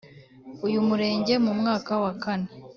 [0.67, 2.49] Uyu murenge mu mwaka wa kane